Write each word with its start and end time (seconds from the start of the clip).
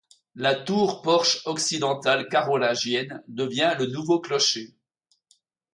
La 0.33 0.55
tour-porche 0.55 1.43
occidentale 1.45 2.27
carolingienne 2.27 3.21
devient 3.27 3.75
le 3.77 3.85
nouveau 3.85 4.19
clocher. 4.19 4.75